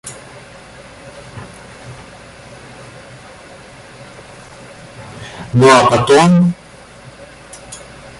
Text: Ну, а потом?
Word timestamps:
Ну, 5.53 5.69
а 5.69 5.85
потом? 5.91 6.55